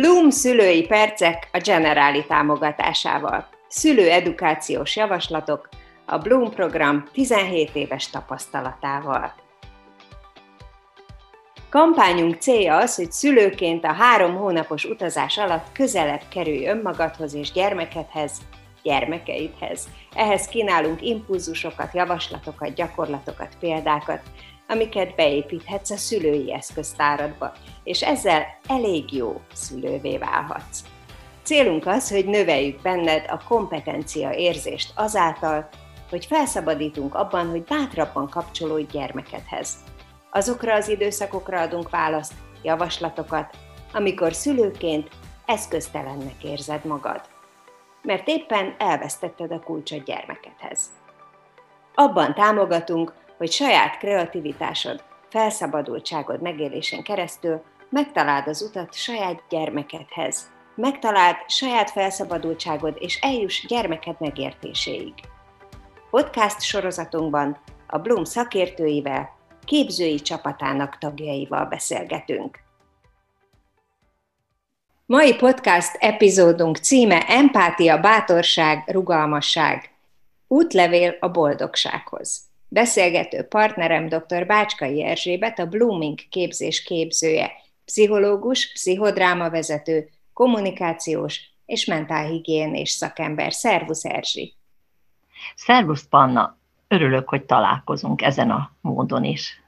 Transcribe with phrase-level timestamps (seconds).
[0.00, 3.48] Bloom szülői percek a Generáli támogatásával.
[3.68, 5.68] Szülő edukációs javaslatok
[6.06, 9.34] a Bloom program 17 éves tapasztalatával.
[11.70, 18.32] Kampányunk célja az, hogy szülőként a három hónapos utazás alatt közelebb kerülj önmagadhoz és gyermekedhez,
[18.82, 19.88] gyermekeidhez.
[20.14, 24.20] Ehhez kínálunk impulzusokat, javaslatokat, gyakorlatokat, példákat,
[24.70, 27.52] amiket beépíthetsz a szülői eszköztáradba,
[27.84, 30.82] és ezzel elég jó szülővé válhatsz.
[31.42, 35.68] Célunk az, hogy növeljük benned a kompetencia érzést azáltal,
[36.10, 39.74] hogy felszabadítunk abban, hogy bátrabban kapcsolódj gyermekedhez.
[40.30, 43.56] Azokra az időszakokra adunk választ, javaslatokat,
[43.92, 45.08] amikor szülőként
[45.46, 47.20] eszköztelennek érzed magad.
[48.02, 50.80] Mert éppen elvesztetted a kulcsot gyermekedhez.
[51.94, 61.90] Abban támogatunk, hogy saját kreativitásod, felszabadultságod megélésen keresztül megtaláld az utat saját gyermekedhez, megtaláld saját
[61.90, 65.14] felszabadultságod és eljuss gyermeked megértéséig.
[66.10, 72.58] Podcast sorozatunkban a Bloom szakértőivel, képzői csapatának tagjaival beszélgetünk.
[75.06, 79.90] Mai podcast epizódunk címe Empátia, bátorság, rugalmasság.
[80.46, 82.49] Útlevél a boldogsághoz.
[82.72, 84.46] Beszélgető partnerem dr.
[84.46, 87.52] Bácskai Erzsébet, a Blooming képzés képzője,
[87.84, 93.52] pszichológus, pszichodrámavezető, kommunikációs és mentálhigiénés szakember.
[93.52, 94.54] Szervusz Erzsi!
[95.54, 96.58] Szervusz Panna!
[96.88, 99.62] Örülök, hogy találkozunk ezen a módon is.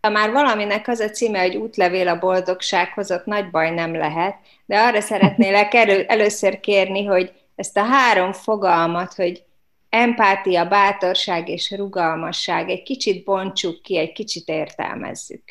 [0.00, 4.36] Ha már valaminek az a címe, hogy útlevél a boldogsághoz, ott nagy baj nem lehet,
[4.66, 9.44] de arra szeretnélek elő, először kérni, hogy ezt a három fogalmat, hogy
[9.92, 15.42] empátia, bátorság és rugalmasság egy kicsit bontsuk ki, egy kicsit értelmezzük.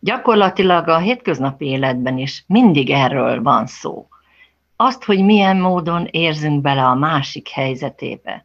[0.00, 4.08] Gyakorlatilag a hétköznapi életben is mindig erről van szó.
[4.76, 8.44] Azt, hogy milyen módon érzünk bele a másik helyzetébe,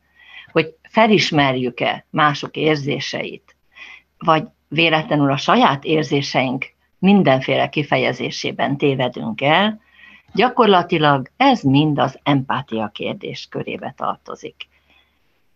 [0.52, 3.56] hogy felismerjük-e mások érzéseit,
[4.18, 6.66] vagy véletlenül a saját érzéseink
[7.00, 9.82] mindenféle kifejezésében tévedünk el,
[10.34, 14.72] gyakorlatilag ez mind az empátia kérdés körébe tartozik.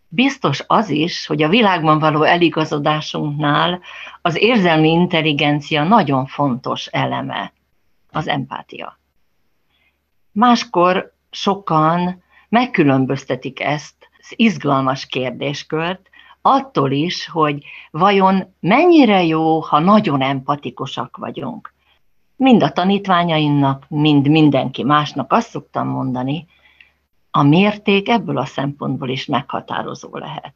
[0.09, 3.79] Biztos az is, hogy a világban való eligazodásunknál
[4.22, 7.53] az érzelmi intelligencia nagyon fontos eleme,
[8.12, 9.00] az empátia.
[10.31, 16.09] Máskor sokan megkülönböztetik ezt az izgalmas kérdéskört,
[16.41, 21.74] attól is, hogy vajon mennyire jó, ha nagyon empatikusak vagyunk.
[22.35, 26.47] Mind a tanítványaimnak, mind mindenki másnak azt szoktam mondani,
[27.38, 30.53] a mérték ebből a szempontból is meghatározó lehet.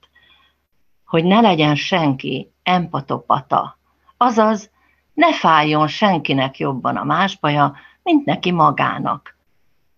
[1.05, 3.77] Hogy ne legyen senki empatopata,
[4.17, 4.71] azaz
[5.13, 9.37] ne fájjon senkinek jobban a más baja, mint neki magának.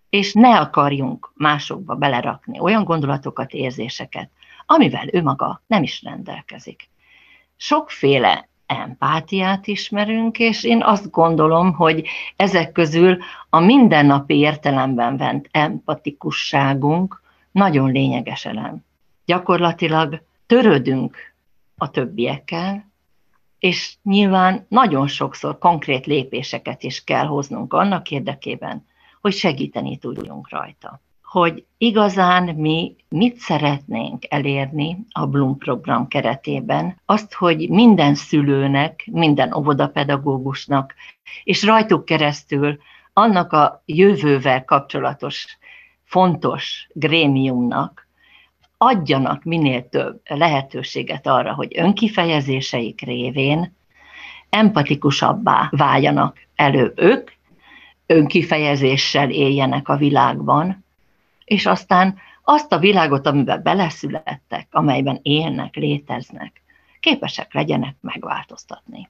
[0.10, 4.30] És ne akarjunk másokba belerakni olyan gondolatokat, érzéseket,
[4.66, 6.90] amivel ő maga nem is rendelkezik.
[7.56, 13.18] Sokféle empátiát ismerünk, és én azt gondolom, hogy ezek közül
[13.50, 18.86] a mindennapi értelemben vett empatikusságunk nagyon lényeges elem.
[19.26, 21.18] Gyakorlatilag törődünk
[21.78, 22.92] a többiekkel,
[23.60, 28.86] és nyilván nagyon sokszor konkrét lépéseket is kell hoznunk annak érdekében,
[29.22, 31.02] hogy segíteni tudjunk rajta
[31.34, 39.54] hogy igazán mi mit szeretnénk elérni a Bloom program keretében, azt, hogy minden szülőnek, minden
[39.54, 40.94] óvodapedagógusnak,
[41.44, 42.78] és rajtuk keresztül
[43.14, 45.58] annak a jövővel kapcsolatos
[46.04, 48.08] fontos grémiumnak
[48.78, 53.76] adjanak minél több lehetőséget arra, hogy önkifejezéseik révén
[54.50, 57.32] empatikusabbá váljanak előbb ők,
[58.06, 60.83] önkifejezéssel éljenek a világban,
[61.54, 66.62] és aztán azt a világot, amiben beleszülettek, amelyben élnek, léteznek,
[67.00, 69.10] képesek legyenek megváltoztatni.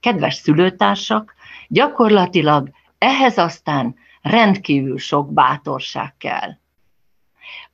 [0.00, 1.34] Kedves szülőtársak,
[1.68, 6.50] gyakorlatilag ehhez aztán rendkívül sok bátorság kell.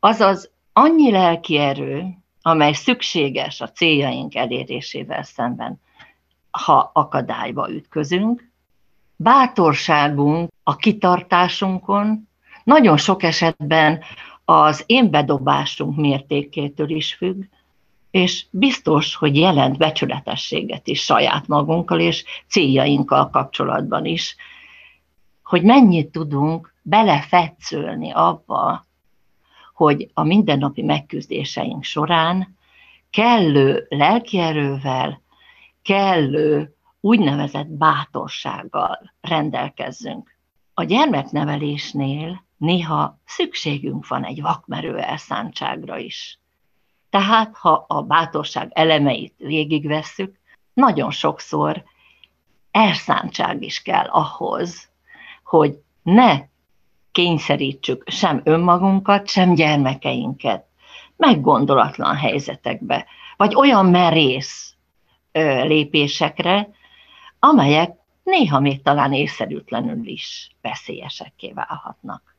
[0.00, 5.80] Azaz annyi lelki erő, amely szükséges a céljaink elérésével szemben,
[6.50, 8.50] ha akadályba ütközünk,
[9.16, 12.29] bátorságunk a kitartásunkon,
[12.64, 14.00] nagyon sok esetben
[14.44, 17.42] az én bedobásunk mértékétől is függ,
[18.10, 24.36] és biztos, hogy jelent becsületességet is saját magunkkal és céljainkkal kapcsolatban is,
[25.42, 28.84] hogy mennyit tudunk belefetszölni abba,
[29.74, 32.56] hogy a mindennapi megküzdéseink során
[33.10, 35.22] kellő lelkierővel,
[35.82, 40.36] kellő úgynevezett bátorsággal rendelkezzünk.
[40.74, 46.38] A gyermeknevelésnél néha szükségünk van egy vakmerő elszántságra is.
[47.10, 50.38] Tehát, ha a bátorság elemeit végigvesszük,
[50.72, 51.84] nagyon sokszor
[52.70, 54.90] elszántság is kell ahhoz,
[55.44, 56.38] hogy ne
[57.12, 60.66] kényszerítsük sem önmagunkat, sem gyermekeinket
[61.16, 64.74] meggondolatlan helyzetekbe, vagy olyan merész
[65.62, 66.68] lépésekre,
[67.38, 72.30] amelyek néha még talán észszerűtlenül is veszélyesekké válhatnak.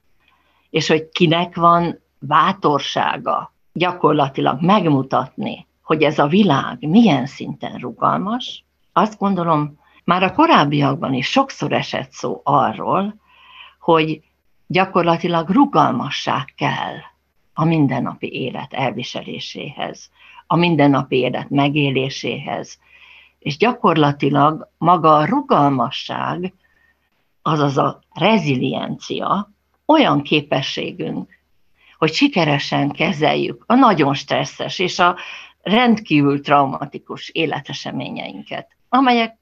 [0.72, 8.64] És hogy kinek van bátorsága gyakorlatilag megmutatni, hogy ez a világ milyen szinten rugalmas,
[8.94, 13.16] azt gondolom, már a korábbiakban is sokszor esett szó arról,
[13.80, 14.22] hogy
[14.68, 16.96] gyakorlatilag rugalmasság kell
[17.54, 20.10] a mindennapi élet elviseléséhez,
[20.48, 22.80] a mindennapi élet megéléséhez.
[23.40, 26.54] És gyakorlatilag maga a rugalmasság,
[27.42, 29.52] azaz a reziliencia
[29.86, 31.40] olyan képességünk,
[31.98, 35.18] hogy sikeresen kezeljük a nagyon stresszes és a
[35.62, 39.38] rendkívül traumatikus életeseményeinket, amelyek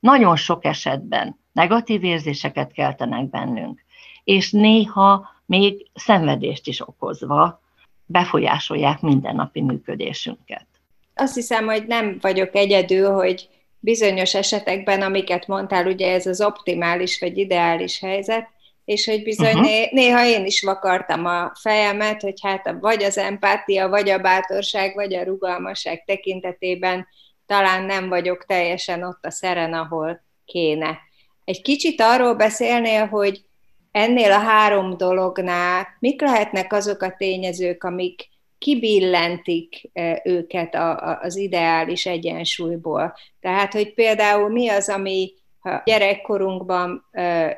[0.00, 3.84] nagyon sok esetben negatív érzéseket keltenek bennünk,
[4.24, 7.62] és néha még szenvedést is okozva
[8.06, 10.66] befolyásolják mindennapi működésünket.
[11.14, 13.48] Azt hiszem, hogy nem vagyok egyedül, hogy
[13.80, 18.48] bizonyos esetekben, amiket mondtál, ugye ez az optimális vagy ideális helyzet,
[18.88, 19.90] és hogy bizony uh-huh.
[19.90, 25.14] néha én is vakartam a fejemet, hogy hát vagy az empátia, vagy a bátorság, vagy
[25.14, 27.06] a rugalmasság tekintetében
[27.46, 30.98] talán nem vagyok teljesen ott a szeren, ahol kéne.
[31.44, 33.44] Egy kicsit arról beszélnél, hogy
[33.90, 39.90] ennél a három dolognál mik lehetnek azok a tényezők, amik kibillentik
[40.24, 40.76] őket
[41.20, 43.16] az ideális egyensúlyból.
[43.40, 45.32] Tehát, hogy például mi az, ami
[45.68, 47.04] ha gyerekkorunkban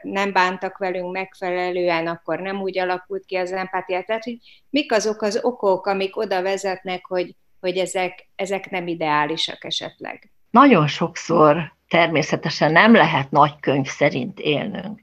[0.03, 4.03] nem bántak velünk megfelelően, akkor nem úgy alakult ki az empátia.
[4.03, 4.39] Tehát, hogy
[4.71, 10.31] mik azok az okok, amik oda vezetnek, hogy, hogy ezek, ezek nem ideálisak esetleg?
[10.51, 15.01] Nagyon sokszor természetesen nem lehet nagy könyv szerint élnünk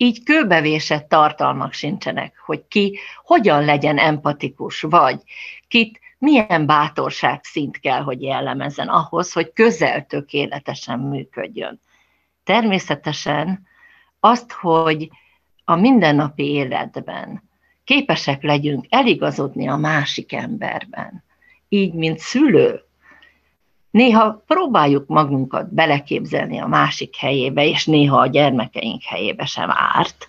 [0.00, 5.20] így kőbevésett tartalmak sincsenek, hogy ki hogyan legyen empatikus, vagy
[5.68, 11.80] kit milyen bátorság szint kell, hogy jellemezzen ahhoz, hogy közel tökéletesen működjön.
[12.48, 13.66] Természetesen
[14.20, 15.08] azt, hogy
[15.64, 17.42] a mindennapi életben
[17.84, 21.24] képesek legyünk eligazodni a másik emberben,
[21.68, 22.82] így, mint szülő,
[23.90, 30.28] Néha próbáljuk magunkat beleképzelni a másik helyébe, és néha a gyermekeink helyébe sem árt,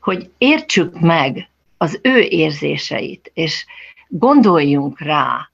[0.00, 3.66] hogy értsük meg az ő érzéseit, és
[4.08, 5.50] gondoljunk rá,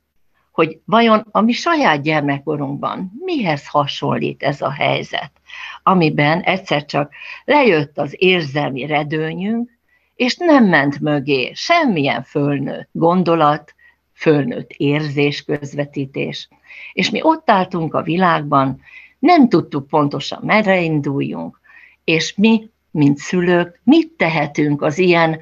[0.51, 5.38] hogy vajon a mi saját gyermekkorunkban mihez hasonlít ez a helyzet,
[5.83, 7.13] amiben egyszer csak
[7.45, 9.71] lejött az érzelmi redőnyünk,
[10.15, 13.75] és nem ment mögé semmilyen fölnőtt gondolat,
[14.13, 16.49] fölnőtt érzés közvetítés,
[16.93, 18.81] és mi ott álltunk a világban,
[19.19, 21.61] nem tudtuk pontosan merre induljunk,
[22.05, 25.41] és mi, mint szülők, mit tehetünk az ilyen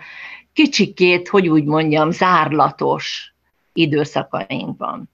[0.52, 3.34] kicsikét, hogy úgy mondjam, zárlatos
[3.72, 5.10] időszakainkban.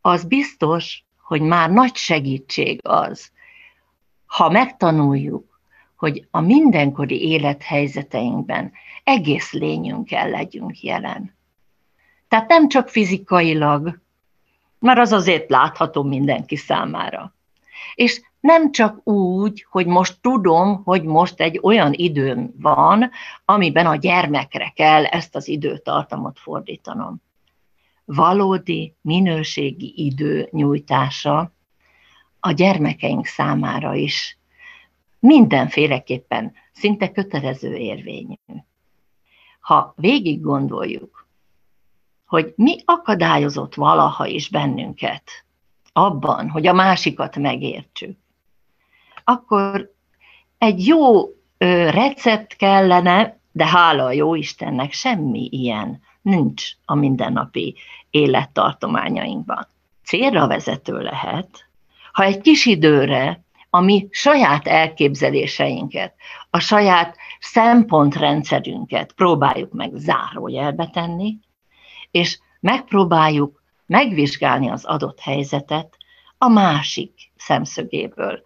[0.00, 3.30] Az biztos, hogy már nagy segítség az,
[4.30, 5.60] ha megtanuljuk,
[5.96, 8.72] hogy a mindenkori élethelyzeteinkben
[9.04, 11.36] egész lényünkkel legyünk jelen.
[12.28, 14.00] Tehát nem csak fizikailag,
[14.78, 17.34] mert az azért látható mindenki számára.
[17.94, 23.10] És nem csak úgy, hogy most tudom, hogy most egy olyan időm van,
[23.44, 27.22] amiben a gyermekre kell ezt az időtartamot fordítanom.
[28.04, 31.52] Valódi, minőségi idő nyújtása
[32.40, 34.38] a gyermekeink számára is
[35.18, 38.34] mindenféleképpen szinte kötelező érvényű.
[39.60, 41.28] Ha végig gondoljuk,
[42.26, 45.30] hogy mi akadályozott valaha is bennünket
[45.92, 48.18] abban, hogy a másikat megértsük,
[49.24, 49.92] akkor
[50.58, 51.24] egy jó
[51.90, 57.76] recept kellene, de hála a jó Istennek semmi ilyen nincs a mindennapi
[58.10, 59.66] élettartományainkban.
[60.04, 61.69] Célra vezető lehet,
[62.20, 66.14] ha egy kis időre a mi saját elképzeléseinket,
[66.50, 71.38] a saját szempontrendszerünket próbáljuk meg zárójelbe tenni,
[72.10, 75.96] és megpróbáljuk megvizsgálni az adott helyzetet
[76.38, 78.42] a másik szemszögéből.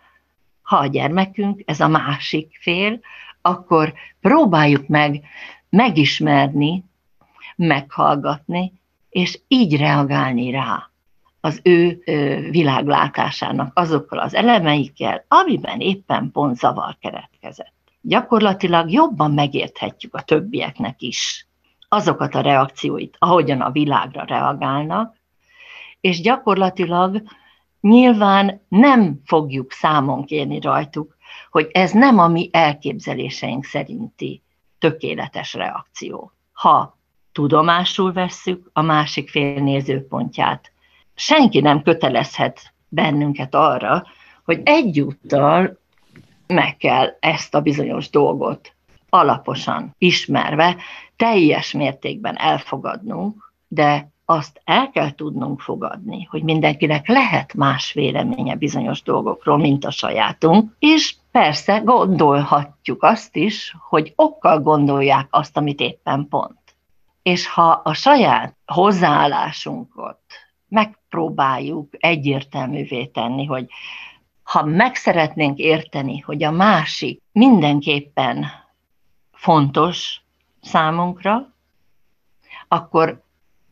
[0.62, 3.00] Ha a gyermekünk, ez a másik fél,
[3.40, 5.23] akkor próbáljuk meg
[5.69, 6.85] megismerni,
[7.57, 8.73] meghallgatni,
[9.11, 10.88] és így reagálni rá
[11.45, 12.03] az ő
[12.51, 17.73] világlátásának azokkal az elemeikkel, amiben éppen pont zavar keretkezett.
[18.01, 21.47] gyakorlatilag jobban megérthetjük a többieknek is
[21.89, 25.17] azokat a reakcióit, ahogyan a világra reagálnak,
[26.01, 27.23] és gyakorlatilag
[27.81, 31.17] nyilván nem fogjuk számon kérni rajtuk,
[31.51, 34.43] hogy ez nem a mi elképzeléseink szerinti
[34.79, 36.33] tökéletes reakció.
[36.53, 36.99] Ha
[37.33, 40.73] tudomásul vesszük a másik fél nézőpontját,
[41.14, 44.06] senki nem kötelezhet bennünket arra,
[44.44, 45.78] hogy egyúttal
[46.47, 48.75] meg kell ezt a bizonyos dolgot
[49.09, 50.76] alaposan ismerve,
[51.16, 59.02] teljes mértékben elfogadnunk, de azt el kell tudnunk fogadni, hogy mindenkinek lehet más véleménye bizonyos
[59.02, 66.26] dolgokról, mint a sajátunk, és persze gondolhatjuk azt is, hogy okkal gondolják azt, amit éppen
[66.28, 66.59] pont.
[67.23, 70.18] És ha a saját hozzáállásunkat
[70.75, 73.71] megpróbáljuk egyértelművé tenni, hogy
[74.43, 78.47] ha meg szeretnénk érteni, hogy a másik mindenképpen
[79.33, 80.21] fontos
[80.61, 81.52] számunkra,
[82.69, 83.23] akkor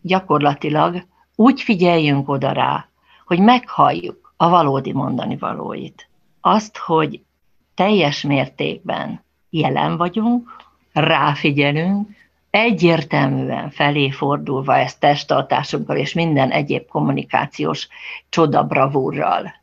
[0.01, 1.07] gyakorlatilag
[1.37, 2.89] úgy figyeljünk oda rá,
[3.25, 6.09] hogy meghalljuk a valódi mondani valóit.
[6.41, 7.23] Azt, hogy
[7.75, 10.57] teljes mértékben jelen vagyunk,
[10.93, 12.09] ráfigyelünk,
[12.53, 17.89] egyértelműen felé fordulva ezt testtartásunkkal és minden egyéb kommunikációs
[18.29, 19.55] csodabravúrral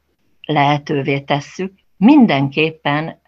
[0.45, 3.21] lehetővé tesszük, mindenképpen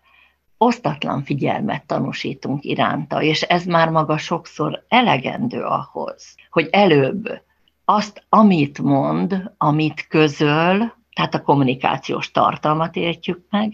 [0.58, 7.42] osztatlan figyelmet tanúsítunk iránta, és ez már maga sokszor elegendő ahhoz, hogy előbb
[7.86, 13.72] azt, amit mond, amit közöl, tehát a kommunikációs tartalmat értjük meg,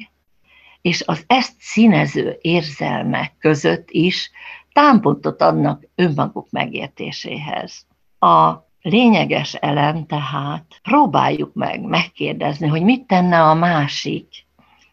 [0.81, 4.31] és az ezt színező érzelmek között is
[4.77, 7.85] támpontot adnak önmaguk megértéséhez.
[8.19, 14.45] A lényeges elem tehát próbáljuk meg megkérdezni, hogy mit tenne a másik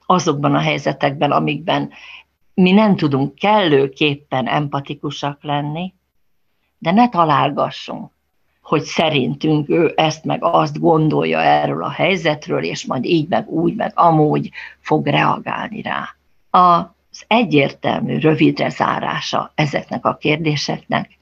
[0.06, 1.90] azokban a helyzetekben, amikben
[2.54, 5.94] mi nem tudunk kellőképpen empatikusak lenni,
[6.78, 8.10] de ne találgassunk,
[8.62, 13.74] hogy szerintünk ő ezt meg azt gondolja erről a helyzetről, és majd így meg úgy
[13.74, 14.50] meg amúgy
[14.80, 16.16] fog reagálni rá.
[17.14, 21.18] Az egyértelmű, rövidre zárása ezeknek a kérdéseknek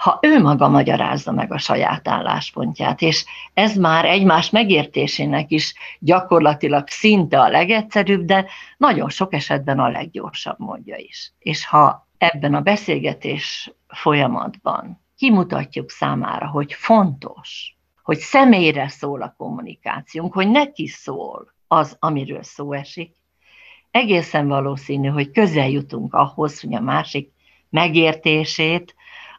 [0.00, 6.88] ha ő maga magyarázza meg a saját álláspontját, és ez már egymás megértésének is gyakorlatilag
[6.88, 11.32] szinte a legegyszerűbb, de nagyon sok esetben a leggyorsabb módja is.
[11.38, 20.32] És ha ebben a beszélgetés folyamatban kimutatjuk számára, hogy fontos, hogy személyre szól a kommunikációnk,
[20.32, 23.19] hogy neki szól az, amiről szó esik,
[23.90, 27.30] egészen valószínű, hogy közel jutunk ahhoz, hogy a másik
[27.70, 28.94] megértését,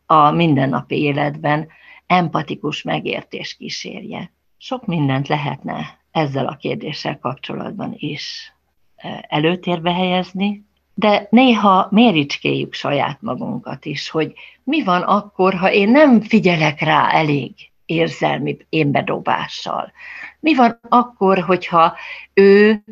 [0.05, 1.67] a mindennapi életben
[2.07, 4.31] empatikus megértés kísérje.
[4.57, 8.53] Sok mindent lehetne ezzel a kérdéssel kapcsolatban is
[8.95, 15.89] e, előtérbe helyezni, de néha méricskéljük saját magunkat is, hogy mi van akkor, ha én
[15.89, 17.53] nem figyelek rá elég
[17.85, 19.91] érzelmi énbedobással.
[20.39, 21.95] Mi van akkor, hogyha
[22.33, 22.83] ő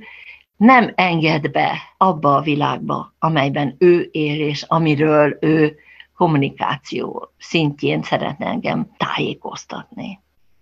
[0.60, 5.78] nem enged be abba a világba, amelyben ő él, és amiről ő
[6.16, 10.20] kommunikáció szintjén szeretne engem tájékoztatni.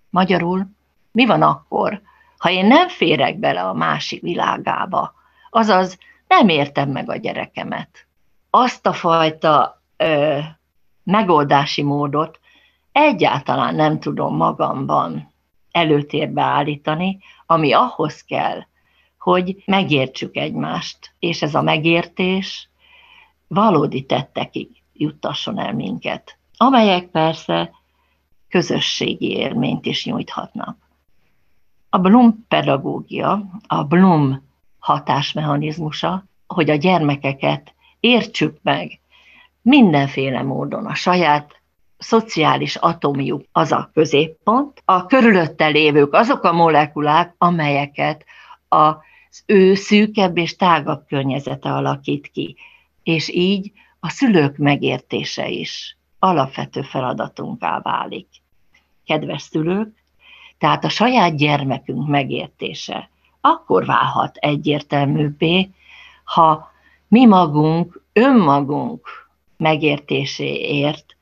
[0.10, 0.68] Magyarul,
[1.12, 2.01] mi van akkor,
[2.38, 5.13] ha én nem férek bele a másik világába,
[5.50, 8.08] azaz nem értem meg a gyerekemet.
[8.50, 10.39] Azt a fajta ö,
[11.04, 12.39] megoldási módot
[12.92, 15.34] egyáltalán nem tudom magamban
[15.72, 18.66] előtérbe állítani, ami ahhoz kell,
[19.27, 22.69] hogy megértsük egymást, és ez a megértés
[23.48, 27.72] valódi tettekig juttasson el minket, amelyek persze
[28.50, 30.77] közösségi élményt is nyújthatnak.
[31.89, 34.43] A Bloom pedagógia, a Bloom
[34.79, 39.00] hatásmechanizmusa, hogy a gyermekeket értsük meg
[39.62, 41.62] mindenféle módon a saját
[41.98, 48.25] szociális atomjuk az a középpont, a körülötte lévők azok a molekulák, amelyeket
[48.67, 49.05] az
[49.46, 52.56] ő szűkebb és tágabb környezete alakít ki.
[53.03, 58.27] És így a szülők megértése is alapvető feladatunká válik.
[59.06, 60.03] Kedves szülők,
[60.58, 63.10] tehát a saját gyermekünk megértése
[63.48, 65.70] akkor válhat egyértelműbbé,
[66.24, 66.72] ha
[67.08, 71.15] mi magunk, önmagunk megértéséért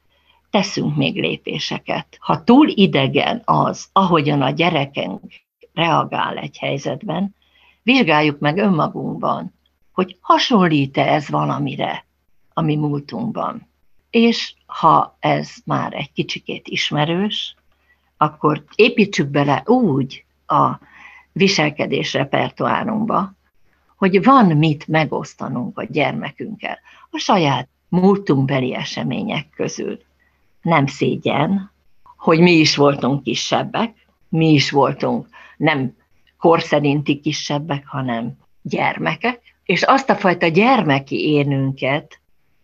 [0.49, 2.17] teszünk még lépéseket.
[2.19, 5.21] Ha túl idegen az, ahogyan a gyerekünk
[5.73, 7.35] reagál egy helyzetben,
[7.85, 9.53] vizsgáljuk meg önmagunkban,
[9.91, 12.05] hogy hasonlít-e ez valamire,
[12.53, 13.67] a mi múltunkban.
[14.09, 17.55] És ha ez már egy kicsikét ismerős,
[18.17, 20.79] akkor építsük bele úgy a
[21.31, 23.33] viselkedés repertoárunkba,
[23.95, 29.99] hogy van mit megosztanunk a gyermekünkkel, a saját múltunkbeli események közül.
[30.61, 31.71] Nem szégyen,
[32.17, 35.27] hogy mi is voltunk kisebbek, mi is voltunk
[35.57, 35.95] nem
[36.37, 42.19] korszerinti kisebbek, hanem gyermekek, és azt a fajta gyermeki énünket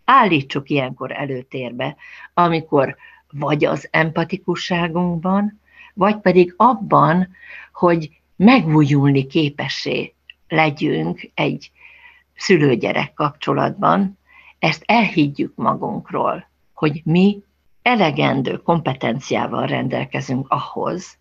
[0.05, 1.95] állítsuk ilyenkor előtérbe,
[2.33, 2.95] amikor
[3.31, 5.59] vagy az empatikusságunkban,
[5.93, 7.29] vagy pedig abban,
[7.73, 10.13] hogy megújulni képessé
[10.47, 11.71] legyünk egy
[12.35, 14.17] szülőgyerek kapcsolatban,
[14.59, 17.43] ezt elhiggyük magunkról, hogy mi
[17.81, 21.17] elegendő kompetenciával rendelkezünk ahhoz,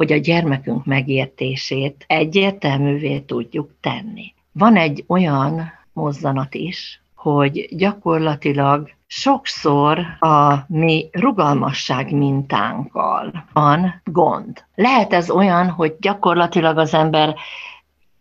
[0.00, 4.34] hogy a gyermekünk megértését egyértelművé tudjuk tenni.
[4.52, 14.64] Van egy olyan mozzanat is, hogy gyakorlatilag sokszor a mi rugalmasság mintánkkal van gond.
[14.74, 17.34] Lehet ez olyan, hogy gyakorlatilag az ember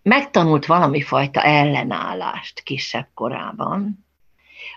[0.01, 4.05] megtanult valami fajta ellenállást kisebb korában,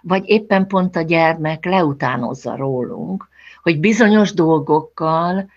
[0.03, 3.29] vagy éppen pont a gyermek leutánozza rólunk,
[3.63, 5.51] hogy bizonyos dolgokkal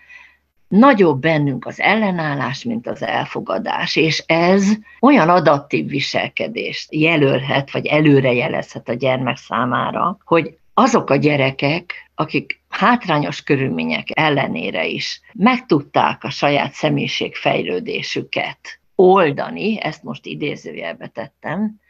[0.68, 8.88] nagyobb bennünk az ellenállás, mint az elfogadás, és ez olyan adaptív viselkedést jelölhet, vagy előrejelezhet
[8.88, 16.30] a gyermek számára, hogy azok a gyerekek, akik hátrányos körülmények ellenére is meg tudták a
[16.30, 21.80] saját személyiségfejlődésüket oldani, ezt most idézőjelbe tettem,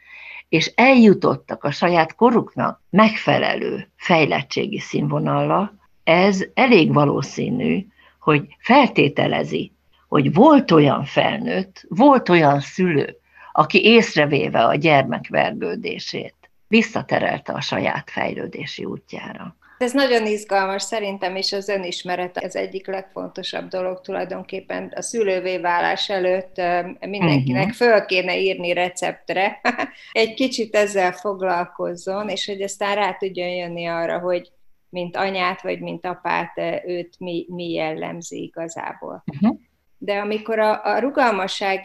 [0.49, 7.85] és eljutottak a saját koruknak megfelelő fejlettségi színvonalra, ez elég valószínű,
[8.27, 9.71] hogy feltételezi,
[10.07, 13.17] hogy volt olyan felnőtt, volt olyan szülő,
[13.51, 16.35] aki észrevéve a gyermek vergődését,
[16.67, 19.55] visszaterelte a saját fejlődési útjára.
[19.77, 26.09] Ez nagyon izgalmas szerintem, és az önismeret az egyik legfontosabb dolog tulajdonképpen a szülővé válás
[26.09, 26.55] előtt
[26.99, 27.77] mindenkinek uh-huh.
[27.77, 29.61] föl kéne írni receptre,
[30.11, 34.51] egy kicsit ezzel foglalkozzon, és hogy aztán rá tudjon jönni arra, hogy
[34.97, 39.23] mint anyát vagy mint apát őt mi, mi jellemzi igazából.
[39.25, 39.59] Uh-huh.
[39.97, 41.81] De amikor a, a rugalmasság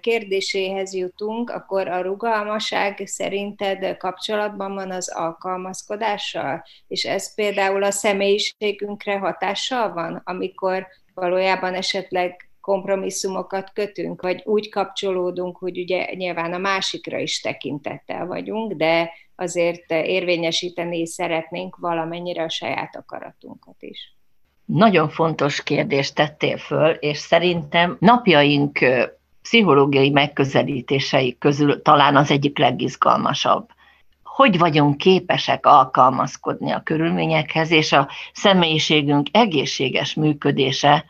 [0.00, 6.64] kérdéséhez jutunk, akkor a rugalmasság szerinted kapcsolatban van az alkalmazkodással?
[6.88, 15.56] És ez például a személyiségünkre hatással van, amikor valójában esetleg kompromisszumokat kötünk, vagy úgy kapcsolódunk,
[15.56, 22.96] hogy ugye nyilván a másikra is tekintettel vagyunk, de azért érvényesíteni szeretnénk valamennyire a saját
[22.96, 24.14] akaratunkat is.
[24.64, 28.78] Nagyon fontos kérdést tettél föl, és szerintem napjaink
[29.42, 33.68] pszichológiai megközelítései közül talán az egyik legizgalmasabb.
[34.22, 41.04] Hogy vagyunk képesek alkalmazkodni a körülményekhez, és a személyiségünk egészséges működése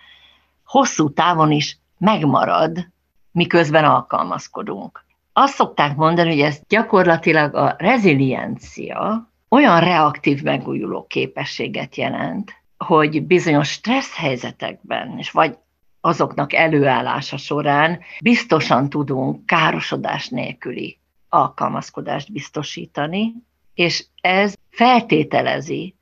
[0.66, 2.88] hosszú távon is megmarad,
[3.30, 5.04] miközben alkalmazkodunk.
[5.32, 13.70] Azt szokták mondani, hogy ez gyakorlatilag a reziliencia olyan reaktív megújuló képességet jelent, hogy bizonyos
[13.70, 15.58] stressz helyzetekben, és vagy
[16.00, 20.98] azoknak előállása során biztosan tudunk károsodás nélküli
[21.28, 23.34] alkalmazkodást biztosítani,
[23.74, 25.94] és ez feltételezi,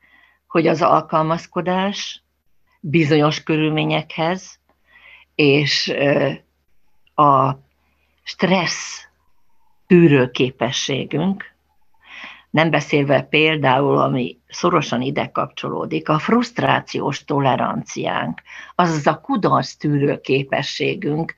[0.47, 2.24] hogy az alkalmazkodás
[2.87, 4.59] bizonyos körülményekhez
[5.35, 5.95] és
[7.15, 7.53] a
[8.23, 9.09] stressz
[9.87, 11.55] tűrőképességünk
[12.51, 18.43] nem beszélve például, ami szorosan ide kapcsolódik, a frusztrációs toleranciánk,
[18.75, 21.35] azaz a kudarc tűrő képességünk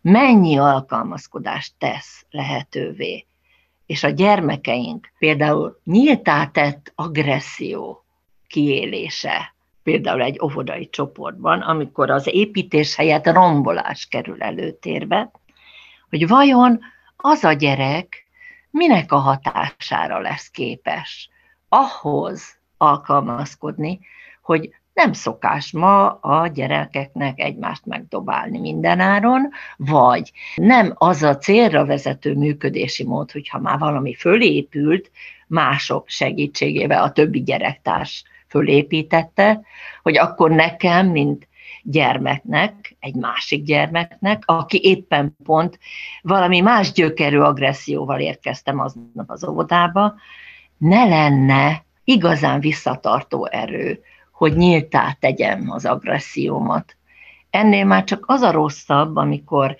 [0.00, 3.26] mennyi alkalmazkodást tesz lehetővé.
[3.86, 8.04] És a gyermekeink például nyíltá tett agresszió
[8.46, 9.54] kiélése,
[9.90, 15.30] például egy óvodai csoportban, amikor az építés helyett rombolás kerül előtérbe,
[16.10, 16.80] hogy vajon
[17.16, 18.26] az a gyerek,
[18.70, 21.30] minek a hatására lesz képes
[21.68, 24.00] ahhoz alkalmazkodni,
[24.42, 32.34] hogy nem szokás ma a gyerekeknek egymást megdobálni mindenáron, vagy nem az a célra vezető
[32.34, 35.10] működési mód, hogyha már valami fölépült,
[35.46, 39.60] mások segítségével a többi gyerektárs fölépítette,
[40.02, 41.48] hogy akkor nekem, mint
[41.82, 45.78] gyermeknek, egy másik gyermeknek, aki éppen pont
[46.22, 50.14] valami más gyökerű agresszióval érkeztem aznap az óvodába,
[50.78, 54.00] ne lenne igazán visszatartó erő,
[54.32, 56.96] hogy nyíltá tegyem az agressziómat.
[57.50, 59.76] Ennél már csak az a rosszabb, amikor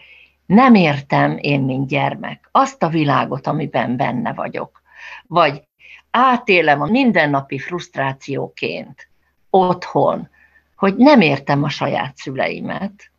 [0.46, 4.83] nem értem én, mint gyermek, azt a világot, amiben benne vagyok.
[5.26, 5.62] Vagy
[6.11, 9.09] átélem a mindennapi frusztrációként
[9.51, 10.29] otthon,
[10.77, 13.11] hogy nem értem a saját szüleimet,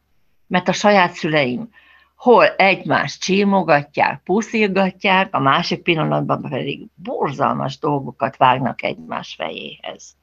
[0.48, 1.70] mert a saját szüleim
[2.16, 10.16] hol egymást csímogatják, puszilgatják, a másik pillanatban pedig borzalmas dolgokat vágnak egymás fejéhez.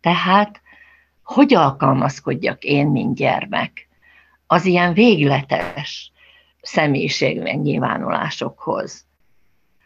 [0.00, 0.60] Tehát,
[1.22, 3.88] hogy alkalmazkodjak én, mint gyermek,
[4.46, 6.12] az ilyen végletes
[6.60, 9.06] személyiség megnyilvánulásokhoz,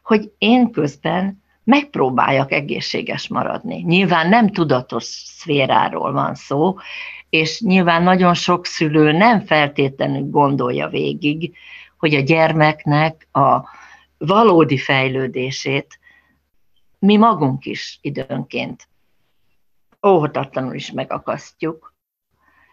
[0.03, 3.77] hogy én közben megpróbáljak egészséges maradni.
[3.77, 6.77] Nyilván nem tudatos szféráról van szó,
[7.31, 11.57] és nyilván nagyon sok szülő nem feltétlenül gondolja végig,
[11.99, 13.69] hogy a gyermeknek a
[14.19, 15.99] valódi fejlődését
[16.99, 18.89] mi magunk is időnként
[20.07, 21.95] óhatatlanul is megakasztjuk,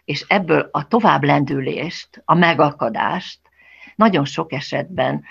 [0.04, 3.40] és ebből a tovább lendülést, a megakadást
[3.96, 5.24] nagyon sok esetben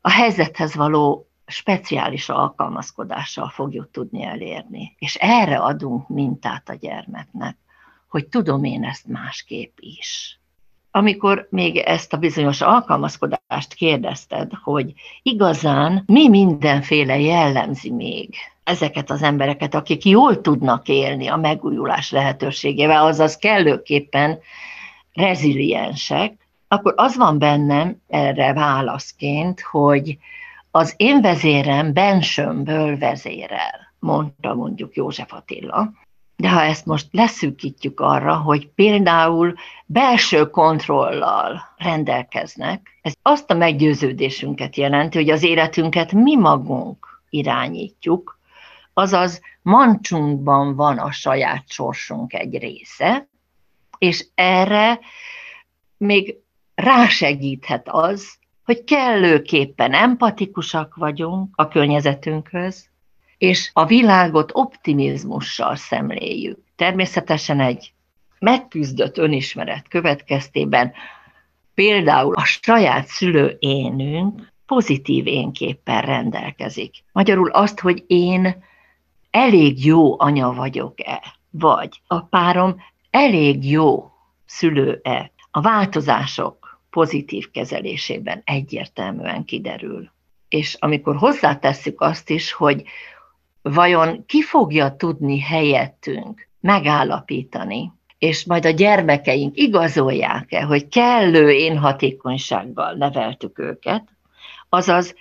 [0.00, 4.94] a helyzethez való speciális alkalmazkodással fogjuk tudni elérni.
[4.98, 7.56] És erre adunk mintát a gyermeknek
[8.16, 10.40] hogy tudom én ezt másképp is.
[10.90, 19.22] Amikor még ezt a bizonyos alkalmazkodást kérdezted, hogy igazán mi mindenféle jellemzi még ezeket az
[19.22, 24.38] embereket, akik jól tudnak élni a megújulás lehetőségével, azaz kellőképpen
[25.12, 30.18] reziliensek, akkor az van bennem erre válaszként, hogy
[30.76, 35.92] az én vezérem bensőmből vezérel, mondta mondjuk József Attila,
[36.36, 39.54] de ha ezt most leszűkítjük arra, hogy például
[39.86, 48.38] belső kontrollal rendelkeznek, ez azt a meggyőződésünket jelenti, hogy az életünket mi magunk irányítjuk,
[48.92, 53.28] azaz mancsunkban van a saját sorsunk egy része,
[53.98, 55.00] és erre
[55.96, 56.36] még
[56.74, 62.88] rásegíthet az, hogy kellőképpen empatikusak vagyunk a környezetünkhöz,
[63.38, 66.58] és a világot optimizmussal szemléljük.
[66.76, 67.92] Természetesen egy
[68.38, 70.92] megküzdött önismeret következtében
[71.74, 77.04] például a saját szülő énünk pozitív énképpen rendelkezik.
[77.12, 78.64] Magyarul azt, hogy én
[79.30, 82.76] elég jó anya vagyok-e, vagy a párom
[83.10, 84.10] elég jó
[84.46, 86.65] szülő-e, a változások
[86.96, 90.10] pozitív kezelésében egyértelműen kiderül.
[90.48, 92.82] És amikor hozzátesszük azt is, hogy
[93.62, 102.92] vajon ki fogja tudni helyettünk megállapítani, és majd a gyermekeink igazolják-e, hogy kellő én hatékonysággal
[102.92, 104.04] neveltük őket,
[104.68, 105.14] azaz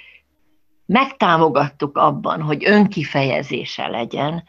[0.86, 4.44] megtámogattuk abban, hogy önkifejezése legyen,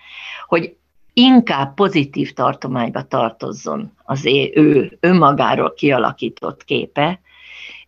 [0.47, 0.77] hogy
[1.19, 7.21] inkább pozitív tartományba tartozzon az ő önmagáról kialakított képe,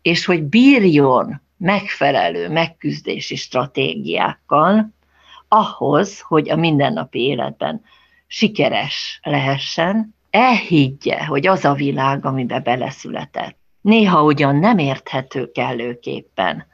[0.02, 4.90] és hogy bírjon megfelelő megküzdési stratégiákkal,
[5.48, 7.82] ahhoz, hogy a mindennapi életben
[8.26, 13.56] sikeres lehessen, elhiggye, hogy az a világ, amiben beleszületett.
[13.80, 16.66] Néha ugyan nem érthető kellőképpen,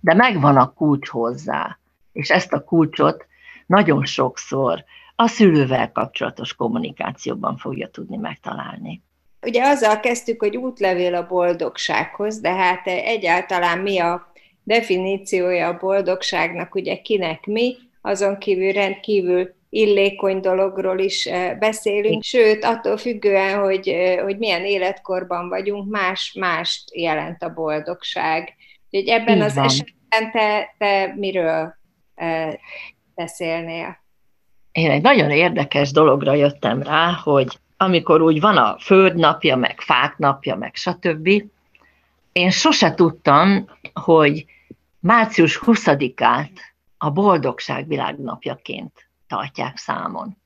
[0.00, 1.78] de megvan a kulcs hozzá,
[2.12, 3.26] és ezt a kulcsot
[3.66, 4.84] nagyon sokszor
[5.22, 9.02] a szülővel kapcsolatos kommunikációban fogja tudni megtalálni.
[9.46, 14.32] Ugye azzal kezdtük, hogy útlevél a boldogsághoz, de hát egyáltalán mi a
[14.62, 22.64] definíciója a boldogságnak, ugye kinek mi, azon kívül rendkívül illékony dologról is eh, beszélünk, sőt,
[22.64, 28.54] attól függően, hogy, eh, hogy milyen életkorban vagyunk, más-mást jelent a boldogság.
[28.90, 29.64] Úgyhogy ebben Így az van.
[29.64, 31.74] esetben te, te miről
[32.14, 32.52] eh,
[33.14, 34.01] beszélnél?
[34.72, 39.80] Én egy nagyon érdekes dologra jöttem rá, hogy amikor úgy van a föld napja, meg
[39.80, 41.28] fák napja, meg stb.,
[42.32, 44.44] én sose tudtam, hogy
[45.00, 46.50] március 20-át
[46.98, 50.36] a boldogság világnapjaként tartják számon.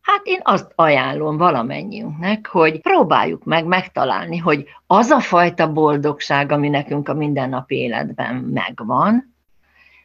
[0.00, 6.68] Hát én azt ajánlom valamennyiünknek, hogy próbáljuk meg megtalálni, hogy az a fajta boldogság, ami
[6.68, 9.34] nekünk a mindennapi életben megvan,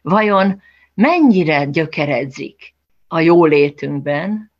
[0.02, 0.62] vajon
[0.94, 2.74] mennyire gyökeredzik
[3.12, 4.52] a jólétünkben,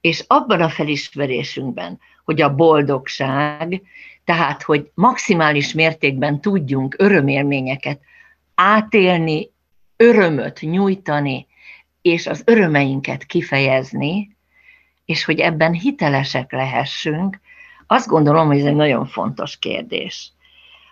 [0.00, 3.82] és abban a felismerésünkben, hogy a boldogság,
[4.24, 8.00] tehát hogy maximális mértékben tudjunk örömélményeket
[8.54, 9.50] átélni,
[9.96, 11.46] örömöt nyújtani,
[12.02, 14.36] és az örömeinket kifejezni,
[15.04, 17.40] és hogy ebben hitelesek lehessünk,
[17.86, 20.32] azt gondolom, hogy ez egy nagyon fontos kérdés.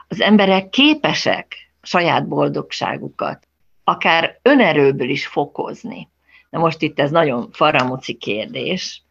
[0.08, 3.48] Az emberek képesek saját boldogságukat
[3.84, 6.08] akár önerőből is fokozni.
[6.56, 9.02] Na most itt ez nagyon faramuci kérdés,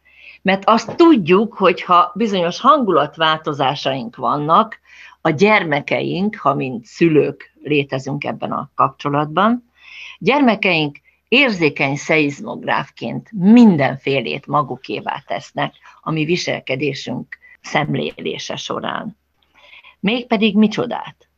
[0.42, 4.80] mert azt tudjuk, hogy ha bizonyos hangulatváltozásaink vannak,
[5.20, 9.70] a gyermekeink, ha mint szülők létezünk ebben a kapcsolatban,
[10.18, 10.96] Gyermekeink
[11.28, 19.18] érzékeny szeizmográfként mindenfélét magukévá tesznek a mi viselkedésünk szemlélése során.
[20.00, 21.28] Mégpedig micsodát?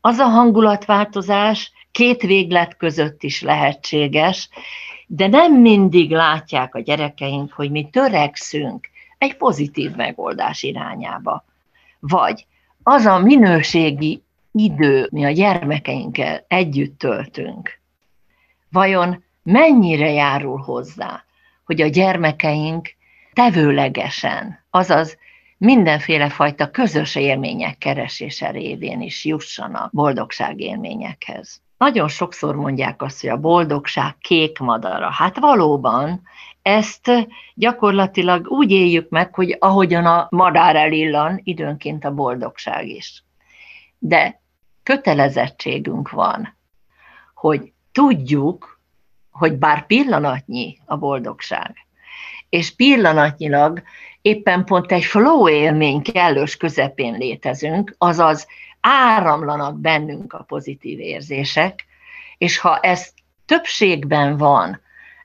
[0.00, 4.48] Az a hangulatváltozás két véglet között is lehetséges,
[5.14, 11.44] de nem mindig látják a gyerekeink, hogy mi törekszünk egy pozitív megoldás irányába.
[12.00, 12.46] Vagy
[12.82, 14.22] az a minőségi
[14.52, 17.80] idő, mi a gyermekeinkkel együtt töltünk,
[18.70, 21.24] vajon mennyire járul hozzá,
[21.64, 22.88] hogy a gyermekeink
[23.32, 25.18] tevőlegesen, azaz
[25.58, 31.60] mindenféle fajta közös élmények keresése révén is jussanak boldogságélményekhez.
[31.82, 35.10] Nagyon sokszor mondják azt, hogy a boldogság kék madara.
[35.10, 36.22] Hát valóban,
[36.62, 37.10] ezt
[37.54, 43.24] gyakorlatilag úgy éljük meg, hogy ahogyan a madár elillan, időnként a boldogság is.
[43.98, 44.40] De
[44.82, 46.56] kötelezettségünk van,
[47.34, 48.80] hogy tudjuk,
[49.30, 51.76] hogy bár pillanatnyi a boldogság,
[52.48, 53.82] és pillanatnyilag
[54.20, 58.46] éppen pont egy flow élmény kellős közepén létezünk, azaz
[58.82, 61.84] áramlanak bennünk a pozitív érzések,
[62.38, 63.12] és ha ez
[63.46, 64.80] többségben van,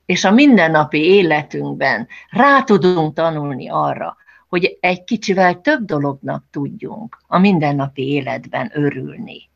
[0.06, 4.18] és a mindennapi életünkben rá tudunk tanulni arra,
[4.48, 9.50] hogy egy kicsivel több dolognak tudjunk a mindennapi életben örülni.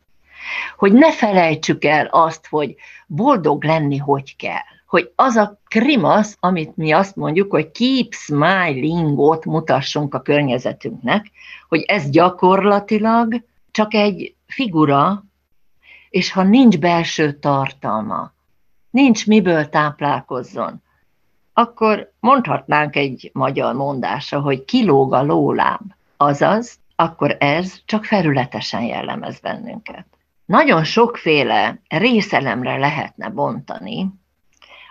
[0.77, 2.75] Hogy ne felejtsük el azt, hogy
[3.07, 9.45] boldog lenni hogy kell hogy az a krimasz, amit mi azt mondjuk, hogy keep smiling-ot
[9.45, 11.31] mutassunk a környezetünknek,
[11.69, 15.23] hogy ez gyakorlatilag csak egy figura,
[16.09, 18.31] és ha nincs belső tartalma,
[18.89, 20.81] nincs miből táplálkozzon,
[21.53, 25.81] akkor mondhatnánk egy magyar mondása, hogy kilóg a lóláb.
[26.17, 30.05] Azaz, akkor ez csak felületesen jellemez bennünket.
[30.45, 34.11] Nagyon sokféle részelemre lehetne bontani,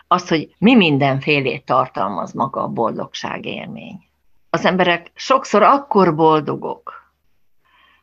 [0.06, 4.08] az, hogy mi mindenfélét tartalmaz maga a boldogság élmény.
[4.50, 6.99] Az emberek sokszor akkor boldogok,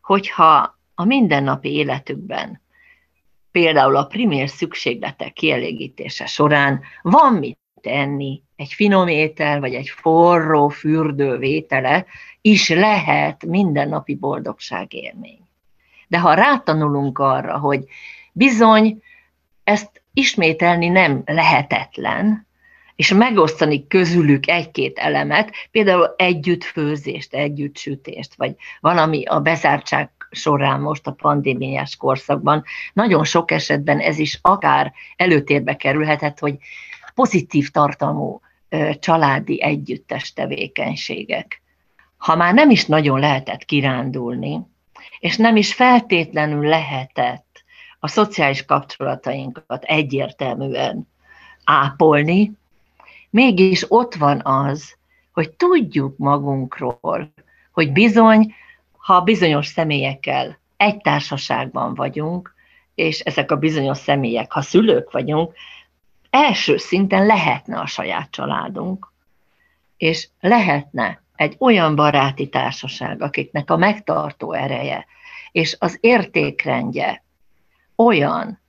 [0.07, 2.61] hogyha a mindennapi életükben,
[3.51, 10.67] például a primér szükségletek kielégítése során van mit tenni, egy finom étel, vagy egy forró
[10.67, 12.05] fürdő vétele
[12.41, 15.47] is lehet mindennapi boldogság élmény.
[16.07, 17.85] De ha rátanulunk arra, hogy
[18.31, 19.01] bizony
[19.63, 22.46] ezt ismételni nem lehetetlen,
[22.97, 30.79] és megosztani közülük egy-két elemet, például együtt főzést, együtt sütést, vagy valami a bezártság során
[30.79, 36.57] most a pandémiás korszakban, nagyon sok esetben ez is akár előtérbe kerülhetett, hogy
[37.15, 38.41] pozitív tartalmú
[38.99, 41.61] családi együttes tevékenységek.
[42.17, 44.61] Ha már nem is nagyon lehetett kirándulni,
[45.19, 47.63] és nem is feltétlenül lehetett
[47.99, 51.07] a szociális kapcsolatainkat egyértelműen
[51.63, 52.51] ápolni,
[53.29, 54.95] mégis ott van az,
[55.33, 57.33] hogy tudjuk magunkról,
[57.71, 58.53] hogy bizony,
[58.97, 62.55] ha bizonyos személyekkel egy társaságban vagyunk,
[62.95, 65.53] és ezek a bizonyos személyek, ha szülők vagyunk,
[66.29, 69.11] első szinten lehetne a saját családunk,
[69.97, 75.05] és lehetne egy olyan baráti társaság, akiknek a megtartó ereje
[75.57, 77.23] és az értékrendje
[77.95, 78.59] olyan,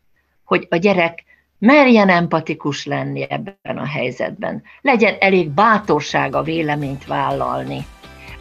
[0.44, 1.24] hogy a gyerek
[1.58, 7.86] merjen empatikus lenni ebben a helyzetben, legyen elég bátorsága véleményt vállalni,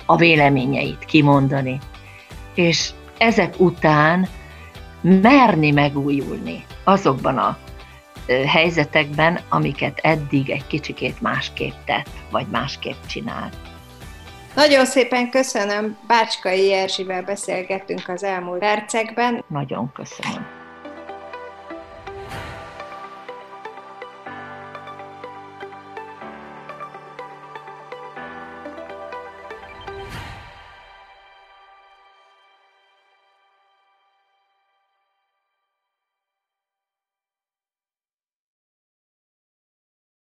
[0.06, 1.80] a véleményeit kimondani,
[2.56, 4.28] és ezek után
[5.02, 7.58] merni megújulni azokban a
[8.48, 13.56] helyzetekben, amiket eddig egy kicsikét másképp tett, vagy másképp csinált.
[14.56, 19.44] Nagyon szépen köszönöm, Bácskai Erzsivel beszélgettünk az elmúlt percekben.
[19.48, 20.57] Nagyon köszönöm.